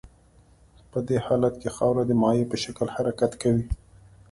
[0.91, 3.65] په دې حالت کې خاوره د مایع په شکل حرکت کوي